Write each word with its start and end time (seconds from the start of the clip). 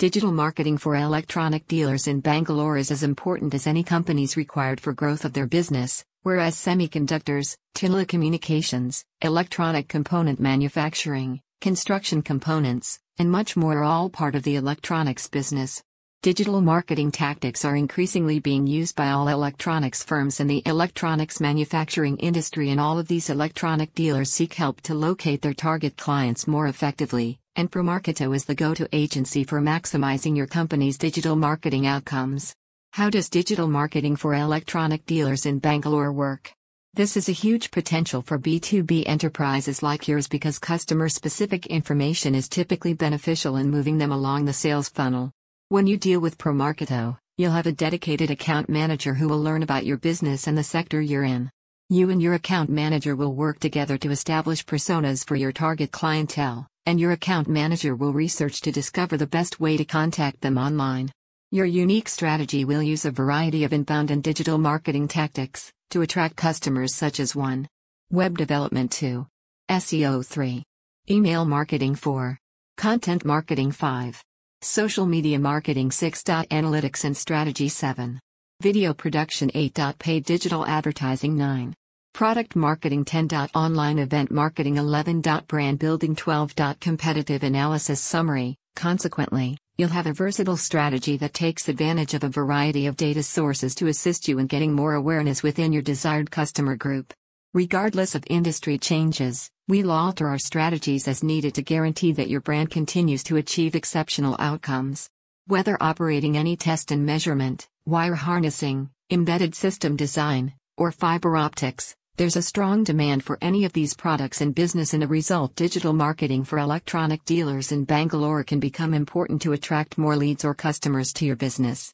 Digital 0.00 0.32
marketing 0.32 0.78
for 0.78 0.96
electronic 0.96 1.66
dealers 1.66 2.06
in 2.06 2.20
Bangalore 2.20 2.78
is 2.78 2.90
as 2.90 3.02
important 3.02 3.52
as 3.52 3.66
any 3.66 3.82
companies 3.82 4.34
required 4.34 4.80
for 4.80 4.94
growth 4.94 5.26
of 5.26 5.34
their 5.34 5.46
business, 5.46 6.02
whereas 6.22 6.56
semiconductors, 6.56 7.54
telecommunications, 7.74 9.04
electronic 9.20 9.88
component 9.88 10.40
manufacturing, 10.40 11.42
construction 11.60 12.22
components, 12.22 12.98
and 13.18 13.30
much 13.30 13.58
more 13.58 13.80
are 13.80 13.84
all 13.84 14.08
part 14.08 14.34
of 14.34 14.42
the 14.42 14.56
electronics 14.56 15.28
business. 15.28 15.82
Digital 16.22 16.62
marketing 16.62 17.12
tactics 17.12 17.62
are 17.62 17.76
increasingly 17.76 18.40
being 18.40 18.66
used 18.66 18.96
by 18.96 19.10
all 19.10 19.28
electronics 19.28 20.02
firms 20.02 20.40
in 20.40 20.46
the 20.46 20.62
electronics 20.64 21.42
manufacturing 21.42 22.16
industry, 22.16 22.70
and 22.70 22.80
all 22.80 22.98
of 22.98 23.08
these 23.08 23.28
electronic 23.28 23.94
dealers 23.94 24.32
seek 24.32 24.54
help 24.54 24.80
to 24.80 24.94
locate 24.94 25.42
their 25.42 25.52
target 25.52 25.98
clients 25.98 26.46
more 26.46 26.66
effectively. 26.66 27.38
And 27.56 27.70
Promarketo 27.70 28.34
is 28.34 28.44
the 28.44 28.54
go 28.54 28.74
to 28.74 28.88
agency 28.92 29.42
for 29.44 29.60
maximizing 29.60 30.36
your 30.36 30.46
company's 30.46 30.96
digital 30.96 31.34
marketing 31.34 31.86
outcomes. 31.86 32.54
How 32.92 33.10
does 33.10 33.28
digital 33.28 33.66
marketing 33.66 34.16
for 34.16 34.34
electronic 34.34 35.04
dealers 35.04 35.46
in 35.46 35.58
Bangalore 35.58 36.12
work? 36.12 36.52
This 36.94 37.16
is 37.16 37.28
a 37.28 37.32
huge 37.32 37.70
potential 37.70 38.22
for 38.22 38.38
B2B 38.38 39.04
enterprises 39.06 39.82
like 39.82 40.08
yours 40.08 40.28
because 40.28 40.58
customer 40.58 41.08
specific 41.08 41.66
information 41.66 42.34
is 42.34 42.48
typically 42.48 42.94
beneficial 42.94 43.56
in 43.56 43.70
moving 43.70 43.98
them 43.98 44.12
along 44.12 44.44
the 44.44 44.52
sales 44.52 44.88
funnel. 44.88 45.32
When 45.68 45.86
you 45.86 45.96
deal 45.96 46.20
with 46.20 46.38
Promarketo, 46.38 47.16
you'll 47.36 47.52
have 47.52 47.66
a 47.66 47.72
dedicated 47.72 48.30
account 48.30 48.68
manager 48.68 49.14
who 49.14 49.28
will 49.28 49.40
learn 49.40 49.62
about 49.62 49.86
your 49.86 49.98
business 49.98 50.46
and 50.46 50.58
the 50.58 50.64
sector 50.64 51.00
you're 51.00 51.24
in. 51.24 51.50
You 51.88 52.10
and 52.10 52.22
your 52.22 52.34
account 52.34 52.70
manager 52.70 53.16
will 53.16 53.34
work 53.34 53.58
together 53.58 53.98
to 53.98 54.10
establish 54.10 54.64
personas 54.64 55.26
for 55.26 55.36
your 55.36 55.52
target 55.52 55.90
clientele, 55.90 56.68
and 56.90 56.98
your 56.98 57.12
account 57.12 57.46
manager 57.46 57.94
will 57.94 58.12
research 58.12 58.60
to 58.60 58.72
discover 58.72 59.16
the 59.16 59.24
best 59.24 59.60
way 59.60 59.76
to 59.76 59.84
contact 59.84 60.40
them 60.40 60.58
online. 60.58 61.08
Your 61.52 61.64
unique 61.64 62.08
strategy 62.08 62.64
will 62.64 62.82
use 62.82 63.04
a 63.04 63.12
variety 63.12 63.62
of 63.62 63.72
inbound 63.72 64.10
and 64.10 64.20
digital 64.20 64.58
marketing 64.58 65.06
tactics 65.06 65.72
to 65.90 66.02
attract 66.02 66.34
customers 66.34 66.96
such 66.96 67.20
as 67.20 67.36
1. 67.36 67.68
Web 68.10 68.36
development 68.36 68.90
2. 68.90 69.24
SEO 69.70 70.26
3. 70.26 70.64
Email 71.08 71.44
marketing 71.44 71.94
4. 71.94 72.36
Content 72.76 73.24
marketing 73.24 73.70
5. 73.70 74.24
Social 74.60 75.06
media 75.06 75.38
marketing 75.38 75.92
6. 75.92 76.24
Analytics 76.24 77.04
and 77.04 77.16
strategy 77.16 77.68
7. 77.68 78.18
Video 78.60 78.92
production 78.92 79.48
8. 79.54 79.78
Paid 80.00 80.24
digital 80.24 80.66
advertising 80.66 81.36
9. 81.36 81.72
Product 82.12 82.54
marketing 82.54 83.06
10. 83.06 83.28
Online 83.54 83.98
event 83.98 84.30
marketing 84.30 84.76
11. 84.76 85.22
Brand 85.46 85.78
building 85.78 86.14
12. 86.14 86.54
Competitive 86.78 87.42
analysis 87.42 87.98
summary. 87.98 88.56
Consequently, 88.76 89.56
you'll 89.78 89.88
have 89.88 90.06
a 90.06 90.12
versatile 90.12 90.58
strategy 90.58 91.16
that 91.16 91.32
takes 91.32 91.68
advantage 91.68 92.12
of 92.12 92.22
a 92.22 92.28
variety 92.28 92.86
of 92.86 92.96
data 92.96 93.22
sources 93.22 93.74
to 93.76 93.86
assist 93.86 94.28
you 94.28 94.38
in 94.38 94.48
getting 94.48 94.74
more 94.74 94.94
awareness 94.94 95.42
within 95.42 95.72
your 95.72 95.80
desired 95.80 96.30
customer 96.30 96.76
group. 96.76 97.14
Regardless 97.54 98.14
of 98.14 98.24
industry 98.28 98.76
changes, 98.76 99.50
we'll 99.66 99.90
alter 99.90 100.28
our 100.28 100.38
strategies 100.38 101.08
as 101.08 101.22
needed 101.22 101.54
to 101.54 101.62
guarantee 101.62 102.12
that 102.12 102.28
your 102.28 102.42
brand 102.42 102.70
continues 102.70 103.22
to 103.22 103.36
achieve 103.36 103.74
exceptional 103.74 104.36
outcomes. 104.38 105.08
Whether 105.46 105.78
operating 105.80 106.36
any 106.36 106.56
test 106.56 106.90
and 106.90 107.06
measurement, 107.06 107.66
wire 107.86 108.14
harnessing, 108.14 108.90
embedded 109.10 109.54
system 109.54 109.96
design, 109.96 110.52
or 110.76 110.92
fiber 110.92 111.36
optics, 111.36 111.96
there's 112.20 112.36
a 112.36 112.42
strong 112.42 112.84
demand 112.84 113.24
for 113.24 113.38
any 113.40 113.64
of 113.64 113.72
these 113.72 113.94
products 113.94 114.42
in 114.42 114.52
business, 114.52 114.92
and 114.92 115.02
a 115.02 115.06
result, 115.06 115.56
digital 115.56 115.94
marketing 115.94 116.44
for 116.44 116.58
electronic 116.58 117.24
dealers 117.24 117.72
in 117.72 117.82
Bangalore 117.86 118.44
can 118.44 118.60
become 118.60 118.92
important 118.92 119.40
to 119.40 119.54
attract 119.54 119.96
more 119.96 120.16
leads 120.16 120.44
or 120.44 120.52
customers 120.52 121.14
to 121.14 121.24
your 121.24 121.36
business. 121.36 121.88